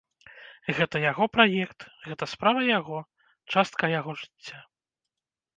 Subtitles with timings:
[0.77, 2.97] Гэта яго праект, гэта справа яго,
[3.57, 4.57] частка яго жыцця.